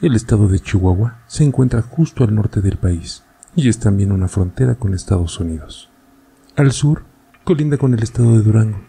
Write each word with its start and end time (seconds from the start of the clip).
El 0.00 0.14
estado 0.14 0.48
de 0.48 0.60
Chihuahua 0.60 1.18
se 1.26 1.44
encuentra 1.44 1.82
justo 1.82 2.24
al 2.24 2.34
norte 2.34 2.62
del 2.62 2.78
país 2.78 3.22
y 3.54 3.68
es 3.68 3.78
también 3.80 4.12
una 4.12 4.28
frontera 4.28 4.76
con 4.76 4.94
Estados 4.94 5.38
Unidos. 5.38 5.90
Al 6.56 6.72
sur 6.72 7.04
colinda 7.44 7.76
con 7.76 7.92
el 7.92 8.02
estado 8.02 8.32
de 8.32 8.42
Durango, 8.42 8.80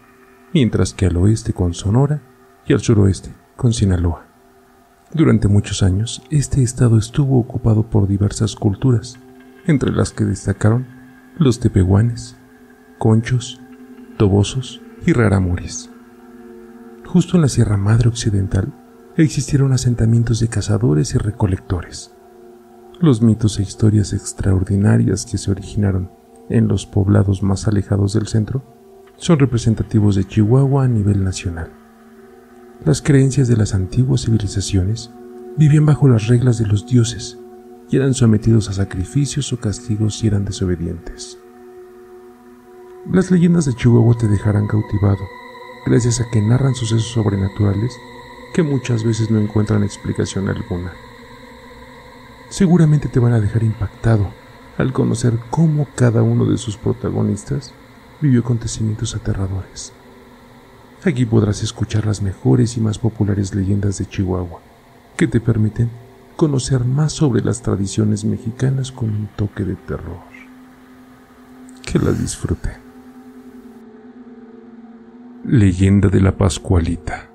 mientras 0.53 0.93
que 0.93 1.07
al 1.07 1.17
oeste 1.17 1.51
con 1.51 1.73
Sonora 1.73 2.21
y 2.65 2.71
al 2.71 2.79
suroeste 2.79 3.29
con 3.57 3.73
Sinaloa. 3.73 4.25
Durante 5.13 5.49
muchos 5.49 5.83
años, 5.83 6.21
este 6.29 6.63
estado 6.63 6.97
estuvo 6.97 7.37
ocupado 7.39 7.89
por 7.89 8.07
diversas 8.07 8.55
culturas, 8.55 9.19
entre 9.67 9.91
las 9.91 10.13
que 10.13 10.23
destacaron 10.23 10.87
los 11.37 11.59
tepehuanes, 11.59 12.37
conchos, 12.99 13.59
tobosos 14.17 14.81
y 15.05 15.11
rarámuris. 15.11 15.89
Justo 17.05 17.35
en 17.35 17.41
la 17.41 17.49
Sierra 17.49 17.75
Madre 17.75 18.07
Occidental 18.07 18.73
existieron 19.23 19.73
asentamientos 19.73 20.39
de 20.39 20.47
cazadores 20.47 21.13
y 21.15 21.17
recolectores. 21.17 22.13
Los 22.99 23.21
mitos 23.21 23.59
e 23.59 23.63
historias 23.63 24.13
extraordinarias 24.13 25.25
que 25.25 25.37
se 25.37 25.51
originaron 25.51 26.11
en 26.49 26.67
los 26.67 26.85
poblados 26.85 27.43
más 27.43 27.67
alejados 27.67 28.13
del 28.13 28.27
centro 28.27 28.63
son 29.17 29.39
representativos 29.39 30.15
de 30.15 30.25
Chihuahua 30.25 30.85
a 30.85 30.87
nivel 30.87 31.23
nacional. 31.23 31.71
Las 32.85 33.01
creencias 33.01 33.47
de 33.47 33.57
las 33.57 33.73
antiguas 33.73 34.21
civilizaciones 34.25 35.11
vivían 35.57 35.85
bajo 35.85 36.07
las 36.07 36.27
reglas 36.27 36.57
de 36.57 36.67
los 36.67 36.85
dioses 36.85 37.37
y 37.89 37.97
eran 37.97 38.13
sometidos 38.13 38.69
a 38.69 38.73
sacrificios 38.73 39.51
o 39.53 39.59
castigos 39.59 40.17
si 40.17 40.27
eran 40.27 40.45
desobedientes. 40.45 41.37
Las 43.11 43.31
leyendas 43.31 43.65
de 43.65 43.73
Chihuahua 43.73 44.15
te 44.17 44.27
dejarán 44.27 44.67
cautivado 44.67 45.23
gracias 45.85 46.21
a 46.21 46.29
que 46.31 46.41
narran 46.41 46.75
sucesos 46.75 47.11
sobrenaturales 47.11 47.91
que 48.53 48.63
muchas 48.63 49.03
veces 49.03 49.31
no 49.31 49.39
encuentran 49.39 49.83
explicación 49.83 50.49
alguna. 50.49 50.93
Seguramente 52.49 53.07
te 53.07 53.19
van 53.19 53.33
a 53.33 53.39
dejar 53.39 53.63
impactado 53.63 54.27
al 54.77 54.91
conocer 54.91 55.37
cómo 55.49 55.87
cada 55.95 56.21
uno 56.23 56.45
de 56.45 56.57
sus 56.57 56.75
protagonistas 56.77 57.73
vivió 58.19 58.41
acontecimientos 58.41 59.15
aterradores. 59.15 59.93
Aquí 61.03 61.25
podrás 61.25 61.63
escuchar 61.63 62.05
las 62.05 62.21
mejores 62.21 62.77
y 62.77 62.81
más 62.81 62.99
populares 62.99 63.55
leyendas 63.55 63.97
de 63.97 64.05
Chihuahua, 64.05 64.59
que 65.17 65.27
te 65.27 65.39
permiten 65.39 65.89
conocer 66.35 66.85
más 66.85 67.13
sobre 67.13 67.41
las 67.41 67.61
tradiciones 67.61 68.23
mexicanas 68.23 68.91
con 68.91 69.09
un 69.09 69.29
toque 69.35 69.63
de 69.63 69.75
terror. 69.75 70.19
Que 71.83 71.97
las 71.99 72.19
disfrute. 72.19 72.77
Leyenda 75.43 76.09
de 76.09 76.21
la 76.21 76.37
Pascualita. 76.37 77.30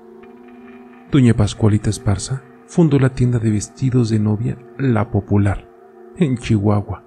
Doña 1.09 1.33
Pascualita 1.33 1.89
Esparza 1.89 2.43
fundó 2.65 2.99
la 2.99 3.13
tienda 3.13 3.39
de 3.39 3.49
vestidos 3.49 4.09
de 4.09 4.19
novia 4.19 4.57
La 4.77 5.09
Popular, 5.09 5.65
en 6.17 6.37
Chihuahua, 6.37 7.05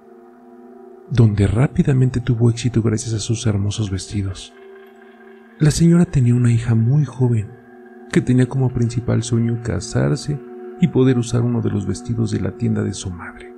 donde 1.11 1.45
rápidamente 1.45 2.19
tuvo 2.19 2.49
éxito 2.49 2.81
gracias 2.81 3.13
a 3.13 3.19
sus 3.19 3.45
hermosos 3.45 3.91
vestidos. 3.91 4.55
La 5.59 5.69
señora 5.69 6.05
tenía 6.05 6.33
una 6.33 6.51
hija 6.51 6.73
muy 6.73 7.05
joven, 7.05 7.51
que 8.11 8.21
tenía 8.21 8.47
como 8.47 8.73
principal 8.73 9.21
sueño 9.21 9.61
casarse 9.63 10.39
y 10.81 10.87
poder 10.87 11.19
usar 11.19 11.43
uno 11.43 11.61
de 11.61 11.69
los 11.69 11.85
vestidos 11.85 12.31
de 12.31 12.39
la 12.39 12.57
tienda 12.57 12.81
de 12.81 12.95
su 12.95 13.11
madre. 13.11 13.53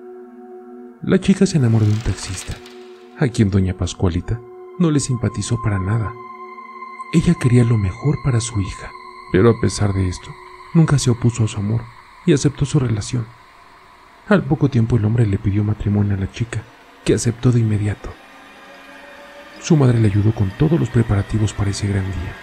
La 1.02 1.22
chica 1.22 1.46
se 1.46 1.58
enamoró 1.58 1.86
de 1.86 1.94
un 1.94 2.00
taxista, 2.00 2.54
a 3.18 3.30
quien 3.30 3.50
doña 3.50 3.78
Pascualita 3.78 4.42
no 4.78 4.92
le 4.92 5.00
simpatizó 5.00 5.58
para 5.64 5.80
nada. 5.80 6.12
Ella 7.14 7.34
quería 7.42 7.64
lo 7.64 7.78
mejor 7.78 8.18
para 8.26 8.42
su 8.42 8.60
hija 8.60 8.92
pero 9.34 9.50
a 9.50 9.60
pesar 9.60 9.94
de 9.94 10.08
esto, 10.08 10.30
nunca 10.74 10.98
se 10.98 11.10
opuso 11.10 11.44
a 11.44 11.48
su 11.48 11.60
amor 11.60 11.82
y 12.26 12.34
aceptó 12.34 12.66
su 12.66 12.80
relación. 12.80 13.26
Al 14.28 14.44
poco 14.44 14.70
tiempo 14.70 14.98
el 14.98 15.06
hombre 15.06 15.26
le 15.26 15.38
pidió 15.38 15.64
matrimonio 15.64 16.16
a 16.16 16.20
la 16.20 16.32
chica, 16.32 16.64
que 17.04 17.14
aceptó 17.14 17.52
de 17.52 17.60
inmediato. 17.60 18.10
Su 19.62 19.76
madre 19.78 20.00
le 20.00 20.08
ayudó 20.08 20.34
con 20.34 20.50
todos 20.58 20.80
los 20.80 20.90
preparativos 20.90 21.54
para 21.54 21.72
ese 21.72 21.88
gran 21.88 22.06
día. 22.06 22.34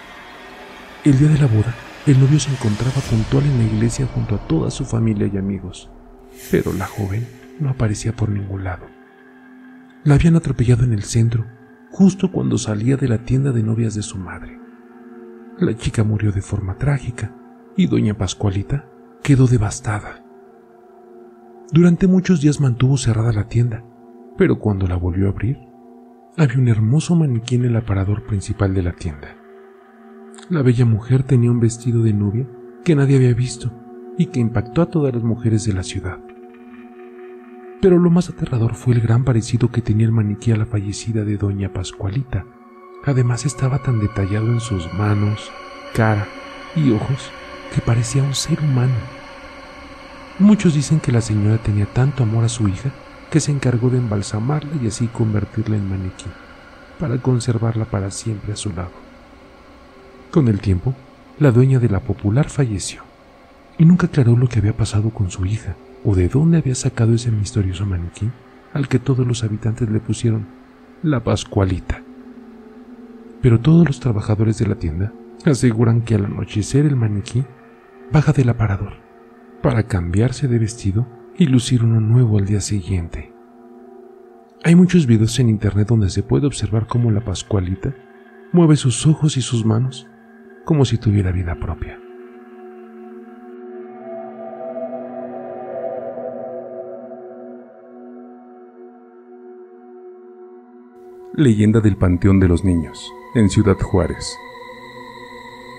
El 1.03 1.17
día 1.17 1.29
de 1.29 1.39
la 1.39 1.47
boda, 1.47 1.73
el 2.05 2.19
novio 2.19 2.39
se 2.39 2.51
encontraba 2.51 3.01
puntual 3.09 3.45
en 3.45 3.57
la 3.57 3.63
iglesia 3.65 4.07
junto 4.07 4.35
a 4.35 4.47
toda 4.47 4.71
su 4.71 4.85
familia 4.85 5.29
y 5.31 5.37
amigos, 5.37 5.89
pero 6.49 6.73
la 6.73 6.85
joven 6.85 7.27
no 7.59 7.69
aparecía 7.69 8.13
por 8.15 8.29
ningún 8.29 8.63
lado. 8.63 8.87
La 10.03 10.15
habían 10.15 10.35
atropellado 10.35 10.83
en 10.83 10.93
el 10.93 11.03
centro, 11.03 11.45
justo 11.91 12.31
cuando 12.31 12.57
salía 12.57 12.97
de 12.97 13.07
la 13.07 13.19
tienda 13.19 13.51
de 13.51 13.63
novias 13.63 13.93
de 13.93 14.03
su 14.03 14.17
madre. 14.17 14.59
La 15.59 15.75
chica 15.75 16.03
murió 16.03 16.31
de 16.31 16.41
forma 16.41 16.75
trágica 16.75 17.31
y 17.75 17.87
doña 17.87 18.17
Pascualita 18.17 18.85
quedó 19.23 19.47
devastada. 19.47 20.23
Durante 21.71 22.07
muchos 22.07 22.41
días 22.41 22.59
mantuvo 22.59 22.97
cerrada 22.97 23.31
la 23.31 23.47
tienda, 23.47 23.83
pero 24.37 24.59
cuando 24.59 24.87
la 24.87 24.95
volvió 24.95 25.27
a 25.27 25.29
abrir, 25.29 25.59
había 26.37 26.57
un 26.57 26.67
hermoso 26.67 27.15
maniquí 27.15 27.55
en 27.55 27.65
el 27.65 27.75
aparador 27.75 28.25
principal 28.25 28.73
de 28.73 28.83
la 28.83 28.93
tienda. 28.93 29.37
La 30.49 30.61
bella 30.61 30.85
mujer 30.85 31.23
tenía 31.23 31.51
un 31.51 31.59
vestido 31.59 32.03
de 32.03 32.13
novia 32.13 32.47
que 32.83 32.95
nadie 32.95 33.17
había 33.17 33.33
visto 33.33 33.71
y 34.17 34.27
que 34.27 34.39
impactó 34.39 34.81
a 34.81 34.89
todas 34.89 35.13
las 35.13 35.23
mujeres 35.23 35.65
de 35.65 35.73
la 35.73 35.83
ciudad. 35.83 36.19
Pero 37.81 37.97
lo 37.97 38.09
más 38.09 38.29
aterrador 38.29 38.75
fue 38.75 38.93
el 38.93 39.01
gran 39.01 39.23
parecido 39.23 39.69
que 39.69 39.81
tenía 39.81 40.05
el 40.05 40.11
maniquí 40.11 40.51
a 40.51 40.57
la 40.57 40.65
fallecida 40.65 41.23
de 41.23 41.37
doña 41.37 41.73
Pascualita, 41.73 42.45
Además 43.03 43.45
estaba 43.45 43.79
tan 43.79 43.99
detallado 43.99 44.47
en 44.47 44.59
sus 44.59 44.93
manos, 44.93 45.51
cara 45.93 46.27
y 46.75 46.91
ojos 46.91 47.31
que 47.73 47.81
parecía 47.81 48.23
un 48.23 48.35
ser 48.35 48.59
humano. 48.59 48.95
Muchos 50.39 50.73
dicen 50.73 50.99
que 50.99 51.11
la 51.11 51.21
señora 51.21 51.57
tenía 51.57 51.85
tanto 51.85 52.23
amor 52.23 52.43
a 52.43 52.49
su 52.49 52.67
hija 52.67 52.91
que 53.29 53.39
se 53.39 53.51
encargó 53.51 53.89
de 53.89 53.97
embalsamarla 53.97 54.71
y 54.81 54.87
así 54.87 55.07
convertirla 55.07 55.77
en 55.77 55.89
maniquí, 55.89 56.29
para 56.99 57.17
conservarla 57.17 57.85
para 57.85 58.11
siempre 58.11 58.53
a 58.53 58.55
su 58.55 58.71
lado. 58.71 58.91
Con 60.31 60.47
el 60.47 60.59
tiempo, 60.59 60.93
la 61.39 61.51
dueña 61.51 61.79
de 61.79 61.89
la 61.89 61.99
popular 61.99 62.49
falleció, 62.49 63.03
y 63.77 63.85
nunca 63.85 64.07
aclaró 64.07 64.35
lo 64.35 64.47
que 64.47 64.59
había 64.59 64.75
pasado 64.75 65.09
con 65.09 65.31
su 65.31 65.45
hija 65.45 65.75
o 66.03 66.15
de 66.15 66.27
dónde 66.27 66.57
había 66.57 66.75
sacado 66.75 67.13
ese 67.13 67.31
misterioso 67.31 67.85
maniquí 67.85 68.29
al 68.73 68.87
que 68.87 68.99
todos 68.99 69.25
los 69.25 69.43
habitantes 69.43 69.89
le 69.89 69.99
pusieron 69.99 70.45
la 71.03 71.23
Pascualita 71.23 72.01
pero 73.41 73.59
todos 73.59 73.87
los 73.87 73.99
trabajadores 73.99 74.57
de 74.59 74.67
la 74.67 74.75
tienda 74.75 75.11
aseguran 75.45 76.01
que 76.01 76.15
al 76.15 76.25
anochecer 76.25 76.85
el 76.85 76.95
maniquí 76.95 77.43
baja 78.11 78.33
del 78.33 78.49
aparador 78.49 78.93
para 79.61 79.83
cambiarse 79.83 80.47
de 80.47 80.59
vestido 80.59 81.07
y 81.37 81.45
lucir 81.45 81.83
uno 81.83 82.01
nuevo 82.01 82.37
al 82.37 82.45
día 82.45 82.59
siguiente. 82.59 83.31
Hay 84.63 84.75
muchos 84.75 85.07
videos 85.07 85.39
en 85.39 85.49
internet 85.49 85.87
donde 85.87 86.09
se 86.09 86.21
puede 86.21 86.45
observar 86.45 86.87
cómo 86.87 87.09
la 87.09 87.23
Pascualita 87.23 87.95
mueve 88.51 88.75
sus 88.75 89.07
ojos 89.07 89.37
y 89.37 89.41
sus 89.41 89.65
manos 89.65 90.07
como 90.65 90.85
si 90.85 90.97
tuviera 90.97 91.31
vida 91.31 91.55
propia. 91.55 91.99
Leyenda 101.33 101.79
del 101.79 101.95
Panteón 101.95 102.39
de 102.39 102.49
los 102.49 102.65
Niños 102.65 103.09
en 103.35 103.49
Ciudad 103.49 103.77
Juárez. 103.79 104.35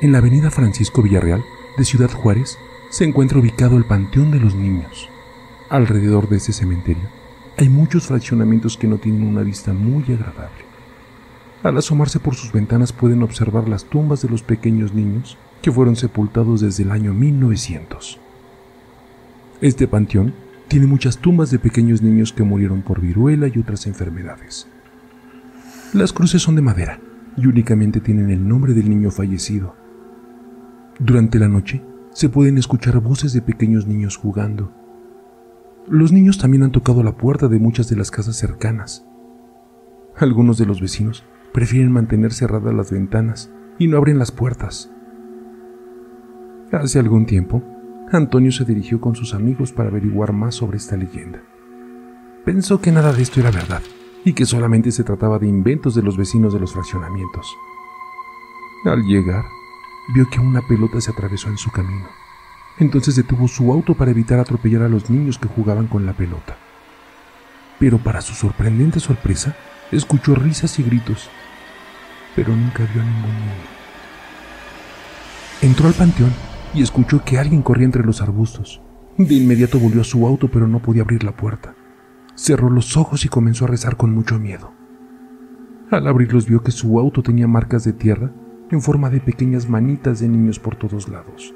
En 0.00 0.12
la 0.12 0.18
avenida 0.18 0.50
Francisco 0.50 1.02
Villarreal 1.02 1.44
de 1.76 1.84
Ciudad 1.84 2.10
Juárez 2.10 2.58
se 2.90 3.04
encuentra 3.04 3.38
ubicado 3.38 3.76
el 3.76 3.84
Panteón 3.84 4.30
de 4.30 4.40
los 4.40 4.54
Niños. 4.54 5.08
Alrededor 5.70 6.28
de 6.28 6.36
este 6.36 6.52
cementerio 6.52 7.08
hay 7.56 7.68
muchos 7.68 8.06
fraccionamientos 8.06 8.76
que 8.76 8.86
no 8.86 8.98
tienen 8.98 9.26
una 9.26 9.42
vista 9.42 9.72
muy 9.72 10.02
agradable. 10.04 10.64
Al 11.62 11.76
asomarse 11.76 12.18
por 12.18 12.34
sus 12.34 12.52
ventanas 12.52 12.92
pueden 12.92 13.22
observar 13.22 13.68
las 13.68 13.84
tumbas 13.84 14.22
de 14.22 14.28
los 14.28 14.42
pequeños 14.42 14.92
niños 14.94 15.36
que 15.60 15.70
fueron 15.70 15.96
sepultados 15.96 16.60
desde 16.60 16.82
el 16.82 16.90
año 16.90 17.14
1900. 17.14 18.18
Este 19.60 19.86
panteón 19.86 20.34
tiene 20.68 20.86
muchas 20.86 21.18
tumbas 21.18 21.50
de 21.50 21.58
pequeños 21.58 22.02
niños 22.02 22.32
que 22.32 22.42
murieron 22.42 22.82
por 22.82 23.00
viruela 23.00 23.46
y 23.46 23.58
otras 23.58 23.86
enfermedades. 23.86 24.66
Las 25.92 26.12
cruces 26.12 26.42
son 26.42 26.56
de 26.56 26.62
madera 26.62 26.98
y 27.36 27.46
únicamente 27.46 28.00
tienen 28.00 28.30
el 28.30 28.46
nombre 28.46 28.72
del 28.72 28.88
niño 28.88 29.10
fallecido. 29.10 29.81
Durante 30.98 31.38
la 31.38 31.48
noche 31.48 31.82
se 32.12 32.28
pueden 32.28 32.58
escuchar 32.58 33.00
voces 33.00 33.32
de 33.32 33.42
pequeños 33.42 33.86
niños 33.86 34.16
jugando. 34.16 34.72
Los 35.88 36.12
niños 36.12 36.38
también 36.38 36.62
han 36.62 36.72
tocado 36.72 37.02
la 37.02 37.16
puerta 37.16 37.48
de 37.48 37.58
muchas 37.58 37.88
de 37.88 37.96
las 37.96 38.10
casas 38.10 38.36
cercanas. 38.36 39.06
Algunos 40.16 40.58
de 40.58 40.66
los 40.66 40.80
vecinos 40.80 41.24
prefieren 41.52 41.90
mantener 41.90 42.32
cerradas 42.32 42.74
las 42.74 42.90
ventanas 42.90 43.50
y 43.78 43.88
no 43.88 43.96
abren 43.96 44.18
las 44.18 44.30
puertas. 44.30 44.90
Hace 46.70 46.98
algún 46.98 47.26
tiempo, 47.26 47.62
Antonio 48.10 48.52
se 48.52 48.64
dirigió 48.64 49.00
con 49.00 49.14
sus 49.14 49.34
amigos 49.34 49.72
para 49.72 49.88
averiguar 49.88 50.32
más 50.32 50.54
sobre 50.54 50.76
esta 50.76 50.96
leyenda. 50.96 51.42
Pensó 52.44 52.80
que 52.80 52.92
nada 52.92 53.12
de 53.12 53.22
esto 53.22 53.40
era 53.40 53.50
verdad 53.50 53.82
y 54.24 54.34
que 54.34 54.46
solamente 54.46 54.92
se 54.92 55.04
trataba 55.04 55.38
de 55.38 55.48
inventos 55.48 55.94
de 55.94 56.02
los 56.02 56.16
vecinos 56.16 56.52
de 56.52 56.60
los 56.60 56.72
fraccionamientos. 56.72 57.56
Al 58.84 59.02
llegar, 59.04 59.44
vio 60.08 60.28
que 60.28 60.40
una 60.40 60.62
pelota 60.62 61.00
se 61.00 61.10
atravesó 61.10 61.48
en 61.48 61.58
su 61.58 61.70
camino 61.70 62.08
Entonces 62.78 63.14
detuvo 63.14 63.48
su 63.48 63.72
auto 63.72 63.94
para 63.94 64.10
evitar 64.10 64.38
atropellar 64.38 64.82
a 64.82 64.88
los 64.88 65.10
niños 65.10 65.38
que 65.38 65.48
jugaban 65.48 65.86
con 65.86 66.06
la 66.06 66.12
pelota. 66.14 66.56
Pero 67.78 67.98
para 67.98 68.20
su 68.20 68.34
sorprendente 68.34 69.00
sorpresa, 69.00 69.54
escuchó 69.90 70.34
risas 70.34 70.78
y 70.78 70.82
gritos, 70.82 71.28
pero 72.34 72.54
nunca 72.54 72.84
vio 72.92 73.02
a 73.02 73.04
ningún 73.04 73.34
niño. 73.34 73.82
Entró 75.60 75.86
al 75.86 75.94
panteón 75.94 76.32
y 76.74 76.82
escuchó 76.82 77.22
que 77.24 77.38
alguien 77.38 77.62
corría 77.62 77.84
entre 77.84 78.04
los 78.04 78.22
arbustos. 78.22 78.80
De 79.18 79.34
inmediato 79.34 79.78
volvió 79.78 80.00
a 80.00 80.04
su 80.04 80.26
auto, 80.26 80.48
pero 80.48 80.66
no 80.66 80.80
podía 80.80 81.02
abrir 81.02 81.22
la 81.24 81.36
puerta. 81.36 81.74
Cerró 82.34 82.70
los 82.70 82.96
ojos 82.96 83.24
y 83.24 83.28
comenzó 83.28 83.66
a 83.66 83.68
rezar 83.68 83.96
con 83.96 84.14
mucho 84.14 84.38
miedo. 84.38 84.72
Al 85.90 86.06
abrirlos 86.06 86.46
vio 86.46 86.62
que 86.62 86.72
su 86.72 86.98
auto 86.98 87.22
tenía 87.22 87.46
marcas 87.46 87.84
de 87.84 87.92
tierra 87.92 88.32
en 88.72 88.80
forma 88.80 89.10
de 89.10 89.20
pequeñas 89.20 89.68
manitas 89.68 90.18
de 90.18 90.28
niños 90.28 90.58
por 90.58 90.76
todos 90.76 91.08
lados. 91.08 91.54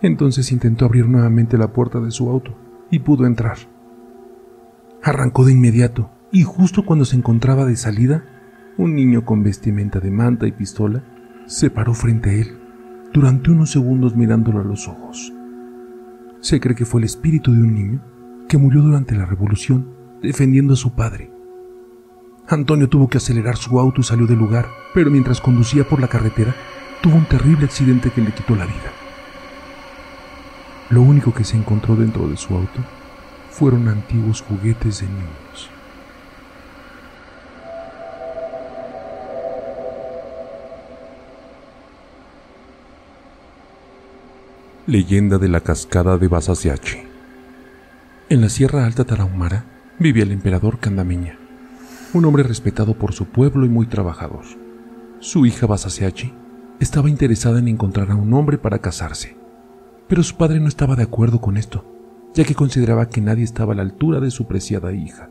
Entonces 0.00 0.52
intentó 0.52 0.84
abrir 0.84 1.08
nuevamente 1.08 1.58
la 1.58 1.72
puerta 1.72 2.00
de 2.00 2.10
su 2.10 2.30
auto 2.30 2.56
y 2.90 3.00
pudo 3.00 3.26
entrar. 3.26 3.58
Arrancó 5.02 5.44
de 5.44 5.52
inmediato 5.52 6.10
y 6.32 6.42
justo 6.42 6.84
cuando 6.84 7.04
se 7.04 7.16
encontraba 7.16 7.64
de 7.64 7.76
salida, 7.76 8.24
un 8.78 8.94
niño 8.94 9.24
con 9.24 9.42
vestimenta 9.42 10.00
de 10.00 10.10
manta 10.10 10.46
y 10.46 10.52
pistola 10.52 11.02
se 11.46 11.70
paró 11.70 11.94
frente 11.94 12.30
a 12.30 12.34
él 12.34 12.58
durante 13.12 13.50
unos 13.50 13.70
segundos 13.70 14.14
mirándolo 14.14 14.60
a 14.60 14.64
los 14.64 14.88
ojos. 14.88 15.32
Se 16.40 16.60
cree 16.60 16.76
que 16.76 16.84
fue 16.84 17.00
el 17.00 17.06
espíritu 17.06 17.52
de 17.52 17.62
un 17.62 17.74
niño 17.74 18.00
que 18.48 18.58
murió 18.58 18.82
durante 18.82 19.14
la 19.16 19.26
revolución 19.26 19.90
defendiendo 20.22 20.74
a 20.74 20.76
su 20.76 20.94
padre. 20.94 21.35
Antonio 22.48 22.88
tuvo 22.88 23.08
que 23.08 23.18
acelerar 23.18 23.56
su 23.56 23.80
auto 23.80 24.00
y 24.00 24.04
salió 24.04 24.26
del 24.26 24.38
lugar, 24.38 24.68
pero 24.94 25.10
mientras 25.10 25.40
conducía 25.40 25.82
por 25.82 26.00
la 26.00 26.08
carretera, 26.08 26.54
tuvo 27.02 27.16
un 27.16 27.24
terrible 27.24 27.64
accidente 27.64 28.10
que 28.10 28.20
le 28.20 28.32
quitó 28.32 28.54
la 28.54 28.66
vida. 28.66 28.92
Lo 30.90 31.02
único 31.02 31.34
que 31.34 31.42
se 31.42 31.56
encontró 31.56 31.96
dentro 31.96 32.28
de 32.28 32.36
su 32.36 32.54
auto 32.54 32.80
fueron 33.50 33.88
antiguos 33.88 34.42
juguetes 34.42 35.00
de 35.00 35.06
niños. 35.06 35.70
Leyenda 44.86 45.38
de 45.38 45.48
la 45.48 45.60
cascada 45.60 46.16
de 46.16 46.28
Basaseachi. 46.28 46.98
En 48.28 48.40
la 48.40 48.48
Sierra 48.48 48.86
Alta 48.86 49.02
Tarahumara 49.02 49.64
vivía 49.98 50.22
el 50.22 50.30
emperador 50.30 50.78
Candameña, 50.78 51.40
un 52.12 52.24
hombre 52.24 52.42
respetado 52.42 52.94
por 52.94 53.12
su 53.12 53.26
pueblo 53.26 53.66
y 53.66 53.68
muy 53.68 53.86
trabajador. 53.86 54.44
Su 55.18 55.46
hija 55.46 55.66
Basaseachi 55.66 56.32
estaba 56.80 57.10
interesada 57.10 57.58
en 57.58 57.68
encontrar 57.68 58.10
a 58.10 58.14
un 58.14 58.32
hombre 58.34 58.58
para 58.58 58.78
casarse, 58.78 59.36
pero 60.08 60.22
su 60.22 60.36
padre 60.36 60.60
no 60.60 60.68
estaba 60.68 60.96
de 60.96 61.02
acuerdo 61.02 61.40
con 61.40 61.56
esto, 61.56 61.84
ya 62.34 62.44
que 62.44 62.54
consideraba 62.54 63.08
que 63.08 63.20
nadie 63.20 63.44
estaba 63.44 63.72
a 63.72 63.76
la 63.76 63.82
altura 63.82 64.20
de 64.20 64.30
su 64.30 64.46
preciada 64.46 64.92
hija. 64.92 65.30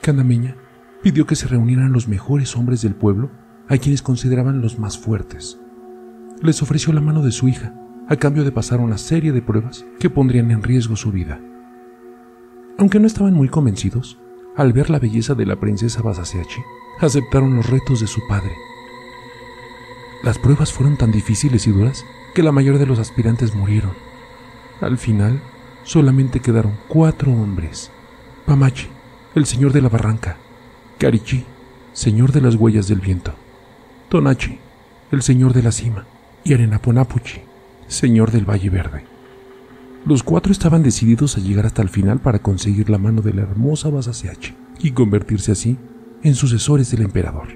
Candameña 0.00 0.56
pidió 1.02 1.26
que 1.26 1.36
se 1.36 1.46
reunieran 1.46 1.92
los 1.92 2.08
mejores 2.08 2.56
hombres 2.56 2.82
del 2.82 2.94
pueblo, 2.94 3.30
a 3.68 3.76
quienes 3.76 4.02
consideraban 4.02 4.60
los 4.60 4.78
más 4.78 4.98
fuertes. 4.98 5.60
Les 6.42 6.62
ofreció 6.62 6.92
la 6.92 7.00
mano 7.00 7.22
de 7.22 7.32
su 7.32 7.48
hija, 7.48 7.74
a 8.08 8.16
cambio 8.16 8.42
de 8.42 8.52
pasar 8.52 8.80
una 8.80 8.96
serie 8.96 9.32
de 9.32 9.42
pruebas 9.42 9.84
que 10.00 10.08
pondrían 10.08 10.50
en 10.50 10.62
riesgo 10.62 10.96
su 10.96 11.12
vida. 11.12 11.40
Aunque 12.78 12.98
no 12.98 13.06
estaban 13.06 13.34
muy 13.34 13.48
convencidos, 13.48 14.18
al 14.58 14.72
ver 14.72 14.90
la 14.90 14.98
belleza 14.98 15.36
de 15.36 15.46
la 15.46 15.54
princesa 15.56 16.02
Basaseachi, 16.02 16.60
aceptaron 16.98 17.54
los 17.54 17.70
retos 17.70 18.00
de 18.00 18.08
su 18.08 18.26
padre. 18.26 18.56
Las 20.24 20.36
pruebas 20.36 20.72
fueron 20.72 20.96
tan 20.96 21.12
difíciles 21.12 21.68
y 21.68 21.70
duras 21.70 22.04
que 22.34 22.42
la 22.42 22.50
mayoría 22.50 22.80
de 22.80 22.86
los 22.86 22.98
aspirantes 22.98 23.54
murieron. 23.54 23.92
Al 24.80 24.98
final, 24.98 25.40
solamente 25.84 26.40
quedaron 26.40 26.76
cuatro 26.88 27.30
hombres. 27.30 27.92
Pamachi, 28.46 28.88
el 29.36 29.46
señor 29.46 29.72
de 29.72 29.80
la 29.80 29.88
barranca. 29.88 30.36
Karichi, 30.98 31.44
señor 31.92 32.32
de 32.32 32.40
las 32.40 32.56
huellas 32.56 32.88
del 32.88 32.98
viento. 32.98 33.32
Tonachi, 34.08 34.58
el 35.12 35.22
señor 35.22 35.52
de 35.52 35.62
la 35.62 35.70
cima. 35.70 36.04
Y 36.42 36.54
Arenaponapuchi, 36.54 37.42
señor 37.86 38.32
del 38.32 38.44
Valle 38.44 38.70
Verde. 38.70 39.04
Los 40.06 40.22
cuatro 40.22 40.52
estaban 40.52 40.82
decididos 40.82 41.36
a 41.36 41.40
llegar 41.40 41.66
hasta 41.66 41.82
el 41.82 41.88
final 41.88 42.20
para 42.20 42.38
conseguir 42.38 42.88
la 42.88 42.98
mano 42.98 43.20
de 43.20 43.34
la 43.34 43.42
hermosa 43.42 43.90
Basaseachi 43.90 44.54
y 44.80 44.92
convertirse 44.92 45.52
así 45.52 45.76
en 46.22 46.34
sucesores 46.34 46.90
del 46.90 47.02
emperador. 47.02 47.48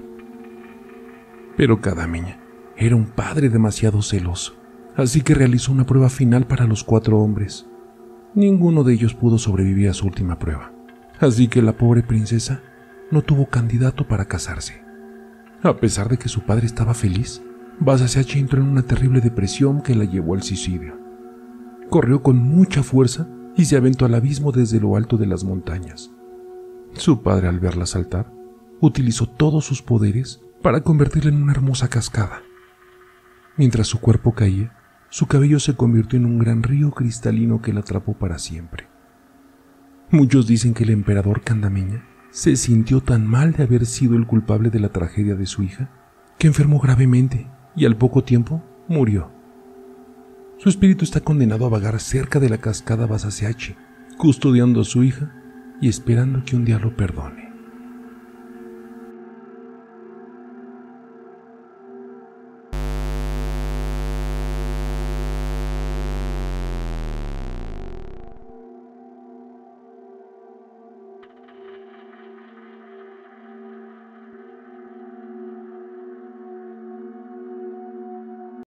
Pero 1.55 1.81
cada 1.81 2.05
niña 2.05 2.39
era 2.77 2.95
un 2.95 3.05
padre 3.05 3.49
demasiado 3.49 4.01
celoso, 4.01 4.55
así 4.95 5.21
que 5.21 5.35
realizó 5.35 5.71
una 5.71 5.85
prueba 5.85 6.09
final 6.09 6.45
para 6.45 6.67
los 6.67 6.83
cuatro 6.83 7.19
hombres. 7.19 7.65
Ninguno 8.35 8.83
de 8.83 8.93
ellos 8.93 9.13
pudo 9.13 9.37
sobrevivir 9.37 9.89
a 9.89 9.93
su 9.93 10.05
última 10.05 10.37
prueba, 10.37 10.73
así 11.19 11.47
que 11.47 11.61
la 11.61 11.77
pobre 11.77 12.03
princesa 12.03 12.61
no 13.09 13.21
tuvo 13.21 13.47
candidato 13.47 14.07
para 14.07 14.25
casarse. 14.25 14.81
A 15.61 15.77
pesar 15.77 16.09
de 16.09 16.17
que 16.17 16.29
su 16.29 16.41
padre 16.41 16.65
estaba 16.65 16.93
feliz, 16.93 17.41
Basaseachi 17.79 18.39
entró 18.39 18.61
en 18.61 18.67
una 18.67 18.83
terrible 18.83 19.21
depresión 19.21 19.81
que 19.81 19.95
la 19.95 20.05
llevó 20.05 20.33
al 20.33 20.43
suicidio. 20.43 21.02
Corrió 21.93 22.23
con 22.23 22.37
mucha 22.37 22.81
fuerza 22.81 23.27
y 23.55 23.65
se 23.65 23.77
aventó 23.77 24.07
al 24.07 24.15
abismo 24.15 24.51
desde 24.51 24.79
lo 24.79 24.95
alto 24.95 25.15
de 25.17 25.27
las 25.27 25.43
montañas. 25.43 26.09
Su 26.93 27.21
padre, 27.21 27.47
al 27.47 27.59
verla 27.59 27.85
saltar, 27.85 28.33
utilizó 28.81 29.27
todos 29.27 29.63
sus 29.65 29.83
poderes 29.83 30.41
para 30.63 30.81
convertirla 30.81 31.29
en 31.29 31.43
una 31.43 31.51
hermosa 31.51 31.89
cascada. 31.89 32.41
Mientras 33.57 33.85
su 33.85 33.99
cuerpo 33.99 34.33
caía, 34.33 34.75
su 35.11 35.27
cabello 35.27 35.59
se 35.59 35.75
convirtió 35.75 36.17
en 36.17 36.25
un 36.25 36.39
gran 36.39 36.63
río 36.63 36.89
cristalino 36.89 37.61
que 37.61 37.73
la 37.73 37.81
atrapó 37.81 38.15
para 38.15 38.39
siempre. 38.39 38.87
Muchos 40.09 40.47
dicen 40.47 40.73
que 40.73 40.85
el 40.85 40.89
emperador 40.89 41.43
Candameña 41.43 42.07
se 42.31 42.55
sintió 42.55 43.01
tan 43.01 43.27
mal 43.27 43.53
de 43.53 43.65
haber 43.65 43.85
sido 43.85 44.15
el 44.15 44.25
culpable 44.25 44.71
de 44.71 44.79
la 44.79 44.89
tragedia 44.89 45.35
de 45.35 45.45
su 45.45 45.61
hija 45.61 45.91
que 46.39 46.47
enfermó 46.47 46.79
gravemente 46.79 47.51
y 47.75 47.85
al 47.85 47.97
poco 47.97 48.23
tiempo 48.23 48.63
murió. 48.87 49.32
Su 50.63 50.69
espíritu 50.69 51.03
está 51.03 51.19
condenado 51.19 51.65
a 51.65 51.69
vagar 51.69 51.99
cerca 51.99 52.39
de 52.39 52.47
la 52.47 52.57
cascada 52.57 53.05
Basaseachi, 53.05 53.75
custodiando 54.17 54.79
a 54.79 54.85
su 54.85 55.03
hija 55.03 55.29
y 55.81 55.89
esperando 55.89 56.45
que 56.45 56.55
un 56.55 56.63
día 56.63 56.79
lo 56.79 56.95
perdone. 56.95 57.42